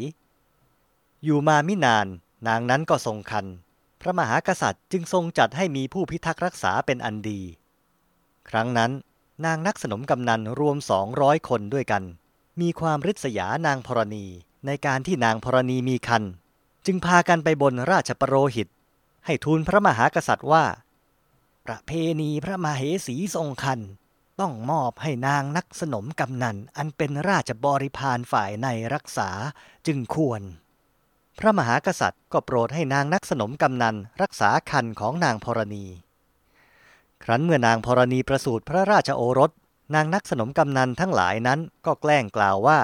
[1.24, 2.08] อยู่มาไมินาน
[2.48, 3.46] นางนั้นก็ทรงคัน
[4.02, 7.42] พระมหากษัตริย์จึงทรงจัดให้มีผู้พิทักษ์รักษาเป็นอันดี
[8.50, 8.92] ครั้งนั้น
[9.46, 12.04] นางนักสนมกำนันรวมสองร้อยคนด้วยกัน
[12.62, 14.26] มีความริษยานางพรณี
[14.66, 16.24] ในการที่นางพรณีมีคัน
[16.86, 18.68] จึงพากันไปบนราชประโรหิต
[19.26, 20.66] ให้ทูลพระมหากษัตริย์ว่า
[21.66, 23.80] ประเพณีพระมเหสีทรงคัน
[24.40, 29.30] ต้องมอบให้นางนักสนมกำนันอันเป็นราชบริพารฝ่ายในรักษา
[29.88, 30.42] จึงควร
[31.40, 35.86] พระมหากษัตริย์ก็โปรดให้นางนักสนมกำนันรักษาคันของนางพรณี
[37.24, 39.52] ครั้นเมื่อนางพรณีประสูติพระราชโอรส
[39.96, 42.80] นางนักสนมกำนันทั้งหลายนั้นก็แกล้งกล่าวว่า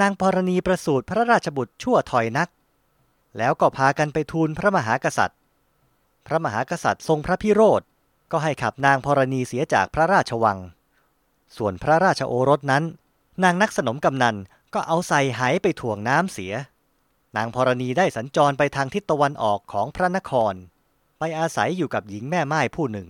[0.00, 2.48] นางพรณีประสูติพระราชบุตรชั่วถอยนัก
[3.38, 5.38] แล้วก็พากันไปทูลพระมหากษัตริย์
[6.26, 7.82] พระมหากษัตริย์ทรงพระพิโรธ
[8.32, 10.58] ก็ให้ขับนางพรณีเสียจากพระราชวัง
[11.56, 12.84] ส่วนพระราชโอรสนั้น
[13.42, 14.36] นางนักสนมกำนัน
[14.74, 16.52] ก็เอาใส่ไหไปถ่วงน้ำเสีย
[17.36, 20.54] นางพรณีได้สัญจรไปทางทิศตะวันออกของพระนคร
[21.18, 23.08] ไปอาศัยอยู่กับหญิงแม่ไม้ผู้หนึ่ง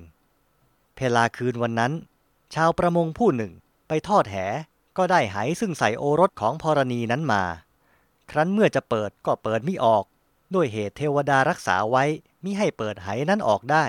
[0.95, 1.93] เพลาคืนวันนั้น
[2.55, 3.53] ชาวประมงผู้หนึ่ง
[3.89, 4.37] ไปทอดแห
[4.97, 7.43] ก็ได้ไหซึ่งใส่โอรสของพรณีนั้นมา
[8.31, 10.05] ครั้นเมื่อจะเปิดก็เปิดมิออก
[10.55, 12.05] ด้วยเหตุเทวดารักษาไว้
[12.45, 13.85] มิให้เปิดไหนั้นออกได้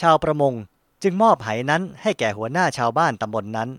[0.00, 0.54] ชาวประมง
[1.02, 3.70] จึงมอบไหนั้นให้แก่หัวหน้าชาวบ้านตำบลนนั้น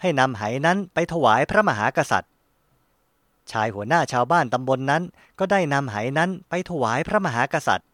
[0.00, 2.32] ให้นำไหนั้นไปถวายพระมหากษัตริย์
[3.52, 5.02] ชายหัวหน้าชาวบ้านตำบลนนั้น
[5.38, 7.88] ก็ได้นำไหนั้นไปถวายพระมหากษัตริย์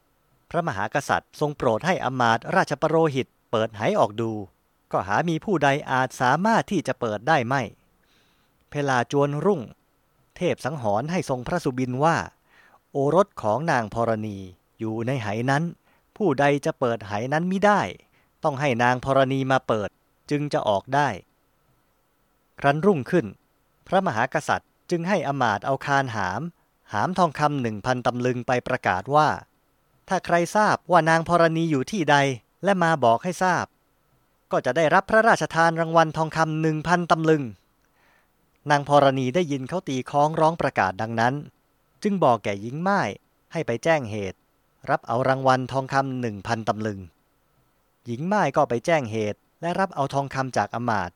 [0.51, 4.31] พระมหากษัตริย์ทรงโปรดให้อมาตราชปรโรหิต เปิดไหออกดู
[4.93, 7.63] ก็หามีผู้ใดอาจสามารถที่จะเปิดได้ไม่
[8.71, 9.61] เพลาจวนรุ่ง
[10.37, 12.17] เทพสังหรณ์ให้ทรงพระสุบินว่า
[12.93, 14.39] โอรสของนางพรณี
[14.79, 15.65] อยู่ในไหนั้น
[16.17, 17.81] ผู้ใดจะเปิดไหนั้นไมิได้
[18.45, 19.89] ต้องให้นางพรณีมาเปิด
[20.31, 21.09] จึงจะออกได้
[22.61, 23.27] ครั้นรุ่งขึ้น
[23.87, 26.41] พระมหากษัตริย์ จึงให้อมาตเอาคานหาม
[26.93, 29.29] หามทองคำหนึ่งพันตำลึงไปประกาศว่า
[30.09, 32.17] ถ้าใครทราบว่านางพรณีอยู่ที่ใด
[32.65, 33.65] และมาบอกให้ทราบ
[34.51, 37.43] ก็จะได้รับพระราชทานรางวัลทองคำหนึ่งพันตำลึง
[38.71, 41.35] นางพรณีได้ยินเขาตีคล้องร้องประกาศดังนั้น
[42.03, 43.01] จึงบอกแก่หญิงไม้
[43.53, 44.39] ให้ไปแจ้งเหตุ
[44.91, 46.99] รับเอารางวัลทองคำหนึ่งพันตำลึง
[48.07, 51.11] หญิงไม้ก็ไปแจ้งเหตุและรับเอาทองคำจากอมาต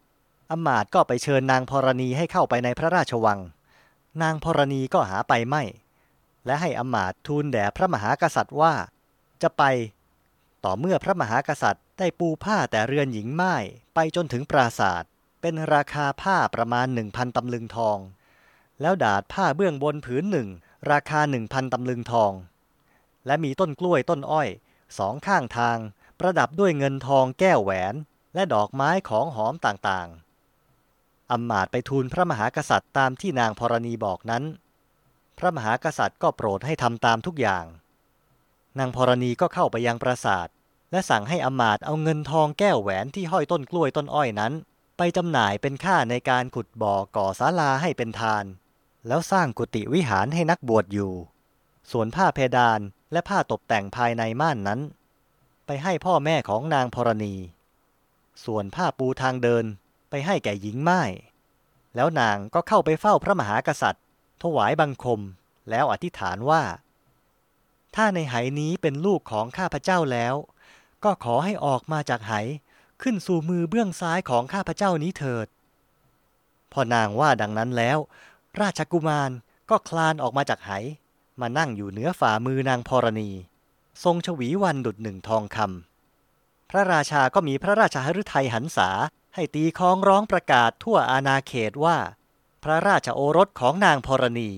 [0.51, 3.39] อมาตก็ไปเชิญนางพรณีให้เข้าไปในพระราชวัง
[4.22, 5.62] นางพรณีก็หาไปไม่
[6.46, 8.74] และให้อมาตทูลแด่พระมหากษัตริย์ว่า
[9.42, 9.62] จะไป
[10.64, 13.55] ต่อเมื่อพระมหากษัตริย์ได้ปูผ้าแต่เรือนหญิงไม้
[13.94, 17.98] ไปจนถึงปราศาสตร์เป็นราคาผ้าประมาณหนึ่งพันตำลึงทอง
[18.81, 20.48] แล้วดาดผ้าเบื้องบนผืนหนึ่ง
[20.90, 22.33] ราคาหนึ่งพันตำลึงทอง
[23.27, 24.48] และมีต้นกล้วยต้นอ้อย
[24.98, 25.79] สองข้างทาง
[26.18, 27.94] ประดับด้วยเงินทองแก้วแหวน
[28.35, 30.24] และดอกไม้ของหอมต่างๆ
[31.33, 34.45] อำมาตย์ไปทูลพระมหากษัตริย์ตามที่นางพรณีบอกนั้น
[35.39, 37.65] พระมหากษัตริย์ก็โปรดให้ทำตามทุกอย่าง
[38.79, 40.49] นางพรณีก็เข้าไปยังปราสาท
[40.91, 44.53] และสั่งให้อำมาตย์เอาเงินทองแก้วแหวนที่ห้อยต้นกล้วยต้นอ้อยนั้น
[44.97, 48.45] ไปจำหน่ายเป็นค่าในการขุดบ่อก่อศาลาให้เป็นทาน
[49.07, 51.13] แล้วสร้างกุฏิวิหารให้นักบวชอยู่
[51.91, 52.81] ส่วนผ้าเพดาน
[53.13, 54.81] และผ้าตกแต่งภายในม่านนั้น
[55.67, 57.35] ไปให้พ่อแม่ของนางพรณี
[58.45, 59.65] ส่วนผ้าปูทางเดิน
[60.16, 61.03] ไปให้แก่หญิงไม้
[61.94, 64.05] แล้วนางก็เข้าไปเฝ้าพระมหากษัตริย์
[64.42, 65.20] ถวายบังคม
[65.70, 66.62] แล้วอธิษฐานว่า
[67.94, 70.35] ถ้าในไหนี้เป็นลูกของข้าพเจ้าแล้ว
[71.05, 72.33] ก็ขอให้ออกมาจากไห
[73.03, 75.46] ขึ้นสู่มือเบื้องซ้ายของข้าพเจ้านี้เถิด
[76.72, 77.98] พอนางว่าดังนั้นแล้ว
[78.61, 79.31] ราชกุมาร
[79.70, 80.70] ก็คลานออกมาจากไห
[81.40, 83.31] มานั่งอยู่เหนือฝ่ามือนางพรณี
[84.05, 88.90] ทรงฉวีวันดุดหนึ่งทองคำพระราชาก็มีพระราชหฤทัยหันษา
[89.35, 91.99] ให้ตีค้องร้องประกาศทั่วอาณาเขตว่า
[92.62, 94.51] พระราชโอรสของนางพรณี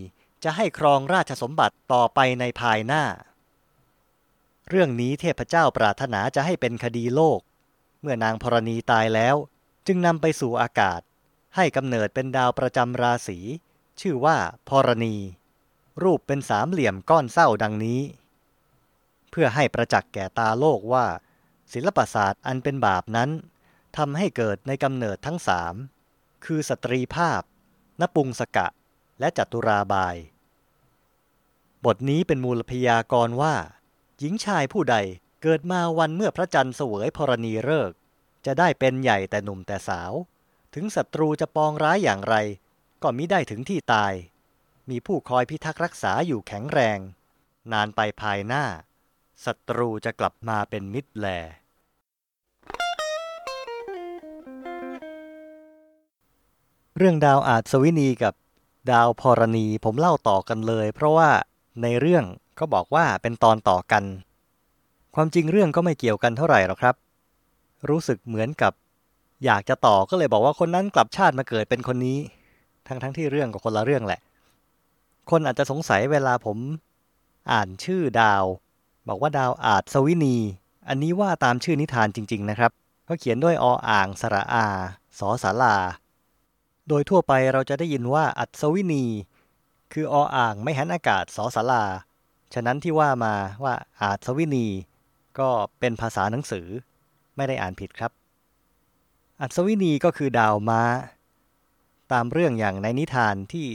[0.44, 3.04] จะให้ครองราชสมบัติต่อไปในภายหน้า
[4.68, 7.40] เรื่องนี้เทพเจ้าปรารถนาจะให้เป็นคดีโลก
[8.00, 9.36] เมื่อนางพรณีตายแล้ว
[9.86, 11.00] จึงนำไปสู่อากาศ
[11.56, 13.38] ให้กำเนิดเป็นดาวประจำราศี
[14.00, 14.36] ชื่อว่า
[14.68, 15.16] พรณี
[16.02, 18.00] รูปเป็นสามเหลี่ยมก้อนเศร้าดังนี้
[19.30, 21.06] เพื่อให้ประจักษ์แก่ตาโลกว่า
[21.72, 23.30] ศิลปศาสตร์อันเป็นบาปนั้น
[23.96, 25.74] ทำให้เกิดในกำเนิดทั้งสาม
[26.44, 27.42] คือสตรีภาพ
[28.00, 28.68] นปุงสกะ
[29.20, 30.16] และจัตุราบาย
[31.84, 33.54] บทนี้เป็นมูลพยากรณ์ว่า
[34.18, 34.96] หญิงชายผู้ใด
[35.42, 37.98] เกิดมาวันเมื่อพระจันทร์เสวยพรณีฤกษ์
[38.46, 40.12] จะได้เป็นใหญ่แต่หนุ่มแต่สาว
[40.74, 42.36] ถึงศัตรูจะปองร้ายอย่างไร
[43.02, 44.12] ก็มิได้ถึงที่ตาย
[44.90, 46.98] มีผู้คอยพิทักษ์รักษาอยู่แข็งแรง
[47.72, 48.64] นานไปภายหน้า
[49.44, 51.28] ศัตรูจะกลับมาเป็นมิตรแล
[56.98, 58.34] เรื่องดาวอาจสวินีกับ
[58.90, 61.30] ดาวพรณีผมเล่าต่อกันเลย เพราะว่า
[61.82, 62.24] ในเรื่อง
[62.58, 64.04] ก็บอกว่าเป็นตอนต่อกัน
[65.14, 66.94] ความจริงเรื่องก็ไม่เกี่ยวกันเท่าไหร่หรอกครับ
[67.88, 68.72] รู้สึกเหมือนกับ
[69.44, 72.18] อยากจะต่อก็เลยบอกว่าคนนั้นกลับชาติมาเกิดเป็นคนนี้
[72.88, 74.20] ทั้งทั้งที่เรื่องกับคนละเรื่องแหละ
[75.30, 76.58] คนอาจจะสงสัยเวลาผม
[77.52, 78.44] อ่านชื่อดาว
[79.08, 80.36] บอกว่าดาวอาจสวินี
[80.88, 82.70] อันนี้ว่าตามชื่อนิทานจริง ๆ นะครับ
[83.08, 84.66] ก็เขียนด้วยออ่างสระอา
[85.18, 85.76] สอสาลา
[86.88, 89.04] โดยทั่วไปเราจะได้ยินว่าอัศวินี
[89.92, 91.84] คือออ่างไม่หันอากาศสอสาลา
[92.54, 94.66] ฉะนั้นที่ว่ามาว่าอาจสวินี
[95.38, 96.66] ก็เป็นภาษาหนังสือ
[97.36, 98.12] ไม่ได้อ่านผิดครับ
[99.40, 100.82] อัศวินีก็คือดาวม้า
[102.12, 103.68] ตามเรื่องอย่างในนิทานที่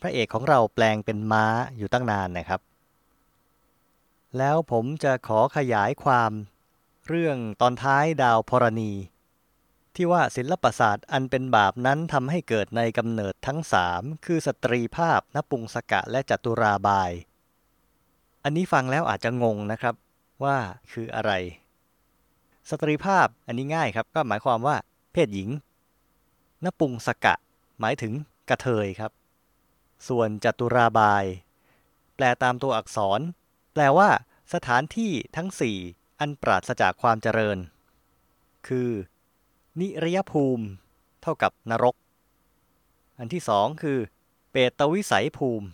[0.00, 1.44] พระเอกของเราแปลงเป็นม้า
[1.76, 2.60] อยู่ตั้งนานนะครับ
[4.38, 6.32] แล้วผมจะขอขยายความ
[7.08, 8.92] เรื่องตอนท้ายดาวพรณี
[9.96, 17.10] ที่ว่าศิลปศาสตร์อันเป็นบาปนั้นทำให้เกิดในกำเนิดทั้งสามคือสตรีภาพนปุงสกะและจัตุราบาย
[18.44, 19.94] อันนี้ฟังแล้วอาจจะงงนะครับ
[20.44, 20.56] ว่า
[20.92, 21.32] คืออะไร
[22.70, 24.76] สตรีภาพอันนี้ง่ายครับ ก็หมายความว่า
[25.12, 25.48] เพศหญิง
[26.64, 27.34] นปุงสกะ
[27.80, 28.12] หมายถึง
[28.48, 29.12] กระเทยครับ
[30.08, 31.24] ส่วนจัตุราบาย
[32.16, 33.20] แปลตามตัวอักษร
[33.72, 34.08] แปลว่า
[34.54, 35.76] สถานที่ทั้งสี่
[36.20, 37.58] อันปราศจากความเจริญ
[38.66, 38.90] คือ
[39.80, 40.64] นิรยภูมิ
[41.22, 41.96] เท่ากับนรก
[43.18, 43.98] อันที่สองคือ
[44.50, 45.66] เปตวิสัยภูมิ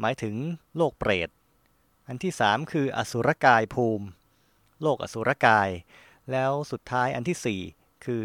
[0.00, 0.34] หมายถึง
[0.76, 1.28] โลกเปรต
[2.08, 4.06] อันที่สามคืออสุรกายภูมิ
[4.82, 5.68] โลกอสุรกาย
[6.30, 7.60] แล้วสุดท้ายอันที่สี่
[8.04, 8.22] คือ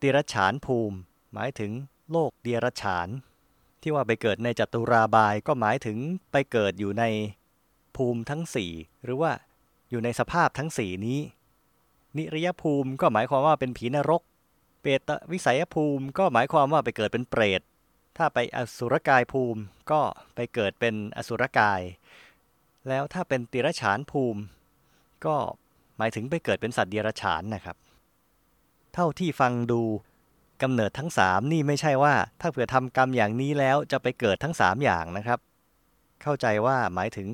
[0.00, 0.96] ติรฉานภูมิ
[1.32, 1.72] หมายถึง
[2.10, 3.08] โลกเดียรฉาน
[3.82, 5.98] ที่ว่าไปเกิดในจัตุราบายก็หมายถึง
[6.32, 7.04] ไปเกิดอยู่ใน
[7.96, 8.72] ภูมิทั้งสี่
[9.04, 9.32] หรือว่า
[9.90, 11.20] อยู่ในสภาพทั้งสี่นี้
[12.16, 14.22] นิรยภูมิก็หมายความว่าเป็นผีนรก
[14.80, 17.60] เปตวิสัยภูมิก็หมายความว่าไปเกิดเป็นเปรต
[18.16, 19.60] ถ้าไปอสุรกายภูมิ
[19.90, 20.00] ก็
[20.34, 21.80] ไปเกิดเป็นอสุรกาย
[22.88, 24.40] แล้วถ้าเป็นติรฉานภูมิ
[25.26, 25.36] ก็
[25.98, 27.76] หมายถึงไปเกิดเป็นสัตว์เดรัจฉานนะครับ
[28.94, 29.82] เท่าที่ฟังดู
[30.62, 35.38] กำเนิดทั้งสามนี่ไม่ใช่ว่า ถ้าเผื่อทำกรรมอย่างนี้แล้วจะไปเกิดทั้งสามอย่างนะครับ
[36.22, 37.28] เข้าใจว่าหมายถึง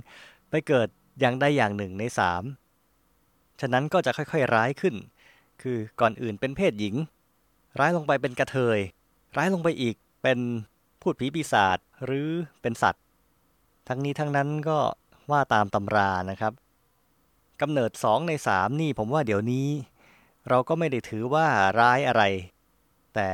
[0.50, 0.88] ไปเกิด
[1.20, 2.42] อย่างใดอย่างหนึ่งในสาม
[3.60, 4.94] ฉะนั้นก็จะค่อยๆร้ายขึ้น
[5.62, 6.94] คือก่อนอื่นเป็นเพศหญิง
[7.78, 8.78] ร้ายลงไปเป็นกระเทย
[9.36, 10.38] ร้ายลงไปอีกเป็น
[11.00, 12.28] พูดผีปีศาจหรือ
[12.62, 13.04] เป็นสัตว์
[13.88, 14.78] ทั้งนี้ทั้งนั้นก็
[15.30, 16.52] ว่าตามตำรานะครับ
[17.60, 19.68] กำเนิดสองในสามนี่ผมว่าเดี๋ยวนี้
[20.48, 21.46] เราก็ไม่ได้ถือว่า
[21.80, 22.22] ร้ายอะไร
[23.14, 23.30] แต่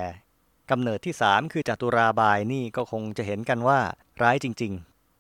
[0.71, 3.81] กำเนิดที่สามคือจัตุราบายนี่ก็คงจะเห็นกันว่า
[4.23, 4.73] ร้ายจริง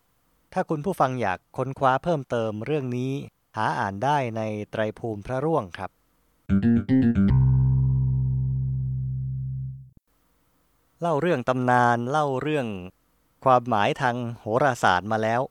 [0.02, 3.12] ๆ ถ้าคุณผู้ฟังอยากค้นคว้าเพิ่มเติมเรื่องนี้
[3.56, 5.90] หาอ่านได้ในไตรภูมิพระร่วงครับ
[11.03, 12.67] เล่าเรื่องตำนานเล่าเรื่อง
[13.45, 15.43] ความหมายทางโหราศาสตร์มาแล้ว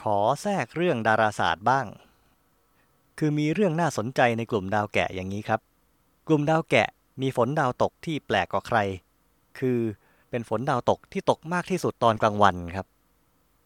[0.00, 1.86] ขอแทรกเรื่องดาราศาสตร์บ้าง
[3.18, 5.60] คือมีเรื่องน่าสนใจในกลุ่มดาวแกะอย่างนี้ครับ
[6.28, 6.88] กลุ่มดาวแกะ
[7.20, 8.78] มีฝนดาวตกที่แปลกกว่าใคร
[9.58, 9.78] คือ
[10.30, 12.86] เป็นฝนดาวตกที่ตกมากที่สุดตอนกลางวันครับ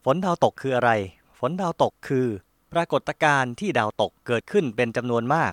[0.05, 0.91] ฝนดาวตกคืออะไร
[1.39, 2.27] ฝนดาวตกคือ
[2.73, 5.51] ปรากฏการณ์ที่ดาวตกเกิดขึ้นเป็นจำนวนมาก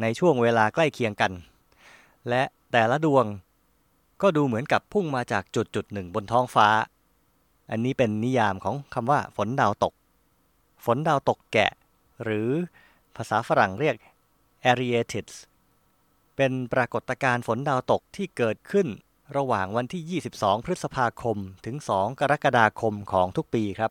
[0.00, 1.32] ในช่วงเวลาใกล้เคียงกัน
[2.28, 3.26] และแต่ละดวง
[4.22, 6.68] ก็ดูเหมือนกับพุ่งมาจากจุดจุดหนึ่งบนท้องฟ้า
[7.70, 9.94] อันนี้เป็นนิยามของคำว่าฝนดาวตก
[10.84, 11.70] ฝนดาวตกแกะ
[12.24, 12.48] หรือ
[13.16, 13.96] ภาษาฝรั่งเรียก
[14.64, 15.34] Arietids
[16.36, 18.86] เป็นปรากฏการณ์ฝนดาวตกที่เกิดขึ้น
[19.36, 23.90] ระหว่างวันที่ 22 พฤษภาคม ถึง 2 กรกฎาคมของทุกปีครับ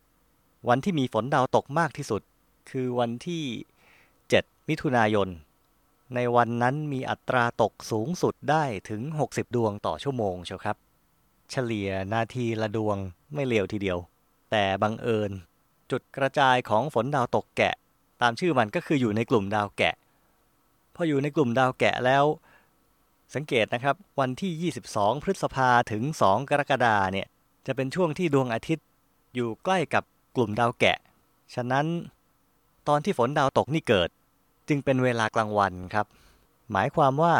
[0.69, 2.21] วันที่มีฝนดาวตกมากที่สุด
[2.69, 3.43] คือวันที่
[4.05, 5.27] 7 มิถุนายน
[6.13, 10.77] ในวันนั้นมีอัตราตกสูงสุดได้ถึง 60 ดวงต่อชั่วโมงเชียวครับ
[11.51, 12.97] เฉลี่ยนาทีละดวง
[13.33, 13.97] ไม่เลวทีเดียว
[14.51, 15.31] แต่บังเอิญ
[15.91, 17.73] จุดกระจายของฝนดาวตกแกะ
[18.21, 19.95] ตามชื่อมันก็คืออยู่ในกลุ่มดาวแกะ
[20.95, 22.23] พออยู่ในกลุ่มดาวแกะแล้ว
[23.35, 27.27] สังเกตนะครับ วันที่ 22 พฤษภาถึง 2 กรกฎาเนี่ย
[27.67, 28.87] จะเป็นช่วงที่ดวงอาทิตย์
[29.35, 30.03] อยู่ใกล้กับ
[30.35, 30.97] กลุ่มดาวแกะ
[31.55, 31.85] ฉะนั้น
[32.87, 34.09] ตอนที่ฝนดาวตกนี่เกิด
[34.67, 36.05] จึงเป็นเวลากลางวันครับ
[36.71, 37.35] หมายความว่า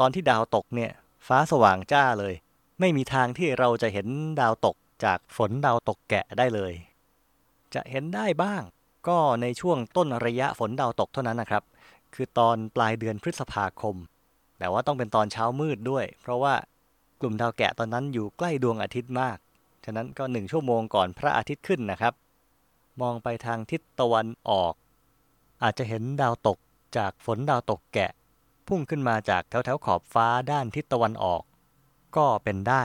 [0.00, 0.90] ตอนที่ดาวตกเนี่ย
[1.26, 2.34] ฟ้าสว่างจ้าเลย
[2.80, 4.06] ไม่มีทางที่เราจะเห็น
[4.40, 6.72] ดาวตกจากฝนดาวตกแกะได้เลย
[7.74, 8.62] จะเห็นได้บ้าง
[9.08, 11.62] ก็ในช่วงต้นระยะฝนดาวตกเท่านั้นนะครับ
[12.14, 13.96] คือตอนปลายเดือนพฤษภาคม
[14.58, 16.54] แต่ว่าต้องเป็นตอนเช้ามืดด้วย เพราะว่า
[17.20, 19.36] กลุ่มดาวแกะตอนนั้นอยู่ใกล้ดวงอาทิตย์มาก
[19.84, 22.14] ฉะนั้นก็หนึ่งชั่วโมงก่อนพระอาทิตย์ขึ้นนะครับ
[23.00, 24.72] มองไปทางทิศตะวันออก
[25.64, 26.58] อาจจะเห็นดาวตก
[26.96, 28.10] จากฝนดาวตกแกะ
[28.68, 31.42] พุ่งขึ้นมาจากแถวแถวขอบฟ้าด้านทิศตะวันออก
[32.16, 32.84] ก็เป็นได้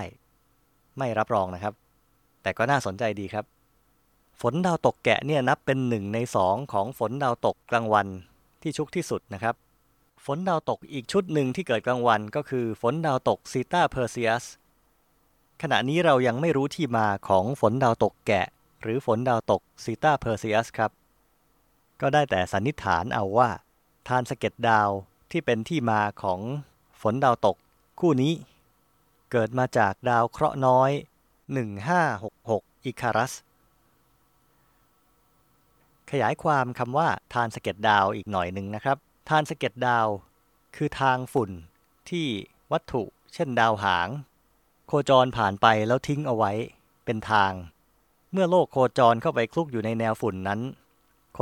[0.97, 1.73] ไม่รับรองนะครับ
[2.41, 3.45] แต่ก็น่าสนใจดีครับ
[4.41, 8.07] ฝนดาวตกแกะเนี่ยนับเป็นหนึ่งในสองของฝนดาวตกกลางวัน
[8.61, 9.55] ที่ชุกที่สุดนะครับ
[10.25, 14.43] ฝนดาวตกอีกชุดหนึ่งที่เกิดกลางวันก็คือฝนดาวตกซีตาเพอร์เซียส
[15.61, 18.45] ขณะนี้เรายังไม่รู้ที่มาของฝนดาวตกแกะ
[18.81, 20.91] หรือฝนดาวตกซีตาเพอร์เซียสครับ
[22.01, 23.49] ก็ได้แต่สันนิษฐานเอาว่า
[24.07, 24.89] ธารสะเก็ดดาว
[25.31, 26.39] ที่เป็นที่มาของ
[27.01, 27.57] ฝนดาวตก
[27.99, 28.33] คู่นี้
[29.31, 30.91] เกิดมาจากดาวเคราะห์น้อย
[32.07, 33.33] 1566 อิคารัส
[36.11, 38.97] ขยายความคำว่าทานสะเก็ดดาวอีกหน่อยหนึ่งนะครับ
[39.29, 40.07] ทานสะเก็ดดาว
[40.75, 41.51] คือทางฝุ่น
[42.09, 42.27] ที่
[42.71, 44.09] วัตถุเช่นดาวหาง
[44.87, 46.51] โคจรผ่านไปแล้วทิ้งเอาไว้
[47.05, 47.51] เป็นทาง
[48.31, 50.59] เมื่อโลกโคจรเข้าไปคลุกอยู่ในแนวฝุ่นนั้น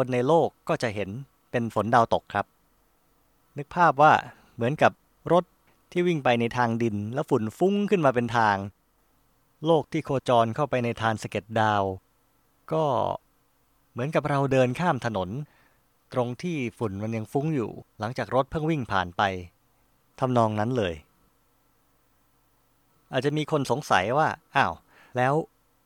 [0.02, 1.10] คนในโลกก็จะเห็น
[1.52, 2.46] เป็นฝนดาวตกครับ
[3.58, 4.14] นึกภาพว่า
[4.56, 4.92] เหมือนกับ
[5.34, 5.44] รถ
[5.92, 8.56] ที่วิ่งไปในทางดิน แล้วฝุ่นฟุ้งขึ้นมาเป็นทาง
[9.66, 11.84] โลกที่โคจรเข้าไปในทานสะเก็ดดาว
[12.74, 12.84] ก็
[13.92, 15.30] เหมือนกับเราเดินข้ามถนน
[16.14, 19.22] ตรงที่ฝุ่นมันยังฟุ้งอยู่ หลังจากรถเพิ่งวิ่งผ่านไป
[20.20, 20.94] ทำนองนั้นเลย
[23.12, 24.74] อาจจะมีคนสงสัยว่าอ้าว
[25.18, 25.34] แล้ว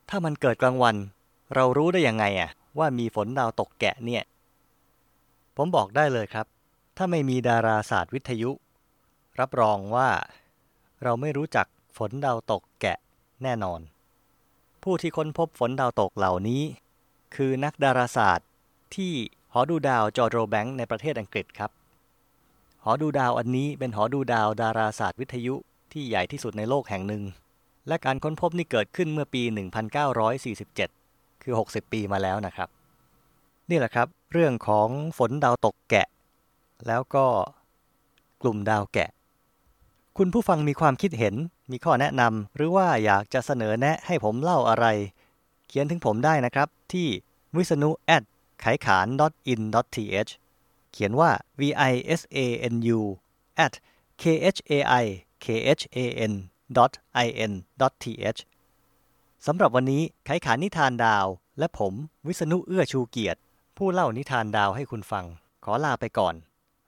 [0.10, 0.95] ถ้ามันเกิดกลางวัน
[1.56, 4.23] เรารู้ได้ยังไงอะ ว่ามีฝนดาวตกแกะเนี่ย
[5.57, 6.45] ผมบอกได้เลยครับ
[6.97, 8.51] ถ้าไม่มีดาราศาสตร์วิทยุ
[9.39, 10.10] รับรองว่า
[11.03, 12.97] เราไม่รู้จักฝนดาวตกแกะ
[13.43, 13.79] แน่นอน
[14.84, 16.62] ผู้ที่ค้นพบฝนดาวตกเหล่านี้
[17.36, 18.49] คือนักดาราศาสตร์
[18.95, 19.12] ที่
[19.53, 21.71] หอดูดาวจอร์โดแบงค์ในประเทศอังกฤษครับ
[22.84, 25.55] หอดูดาวอันนี้เป็นหอดูดาวดาราศาสตร์วิทยุ
[25.91, 27.23] ที่ใหญ่ที่สุดในโลกแห่งหนึ่ง
[27.88, 29.43] และการค้นพบนี่เกิดขึ้นเมื่อปี
[30.67, 31.00] 1947
[31.43, 32.69] คือ 60 ปีมาแล้วนะครับ
[33.69, 36.08] นี่แหละครับ เรื่องของฝนดาวตกแกะ
[36.88, 37.25] แล้วก็
[38.41, 39.10] กลุ่มดาวแกะ
[40.17, 41.36] คุณผู้ฟังมีความคิดเห็น
[41.71, 44.86] มีข้อแนะนำหรือว่าอยากจะเสนอแนะให้ผมเล่าอะไร
[45.67, 47.08] เขียนถึงผมได้นะครับ ที่
[47.56, 48.23] วิษณุ at
[48.62, 49.08] ไขขาน
[49.54, 49.62] in
[49.95, 50.32] th
[50.91, 52.38] เขียนว่า v i s a
[52.73, 52.99] n u
[53.65, 53.73] at
[54.21, 54.23] k
[54.56, 54.73] h a
[55.04, 55.06] i
[55.43, 55.45] k
[55.80, 55.97] h a
[56.32, 56.34] n
[57.25, 57.51] i n
[58.04, 58.39] th
[59.47, 61.25] สำหรับวันนี้ไขขานนิทานดาว
[61.60, 61.93] และผม
[62.27, 63.39] วิษณุเอื้อชูเกียรติ
[63.77, 65.25] ผู้เล่านิทานดาวให้คุณฟัง
[65.63, 66.36] ขอลาไปก่อน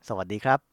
[0.08, 0.73] สวัสดีครับ